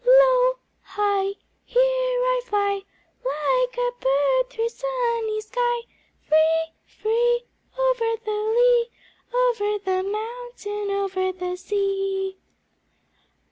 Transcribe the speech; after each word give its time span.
Low, 0.03 0.57
high, 0.81 1.33
Here 1.63 1.85
I 1.85 2.41
fly, 2.43 2.81
Like 3.23 3.77
a 3.77 3.91
bird 4.03 4.49
through 4.49 4.69
sunny 4.69 5.41
sky; 5.41 5.81
Free, 6.19 6.73
free, 6.87 7.43
Over 7.77 8.17
the 8.25 8.31
lea, 8.31 8.89
Over 9.31 9.77
the 9.77 10.01
mountain, 10.01 10.89
over 10.89 11.31
the 11.31 11.55
sea! 11.55 12.39